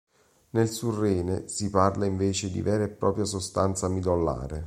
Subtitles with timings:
[0.49, 4.59] Nel surrene si parla invece di vera e propria sostanza midollare.